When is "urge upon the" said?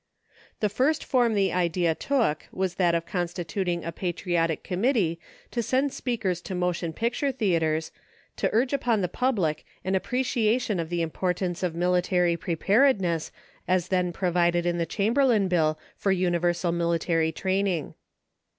8.51-9.07